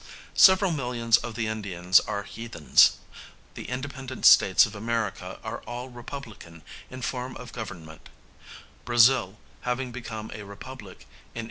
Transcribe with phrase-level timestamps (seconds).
[0.33, 2.97] Several millions of the Indians are heathens.
[3.53, 8.09] The independent States of America are all republican in form of government,
[8.83, 11.39] Brazil having become a republic in 1889.